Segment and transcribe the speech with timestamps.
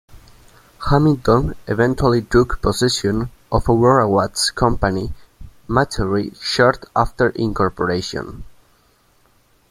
[0.89, 5.11] Hamilton eventually took possession of Aurora Watch Company's
[5.67, 8.43] machinery shortly after incorporation.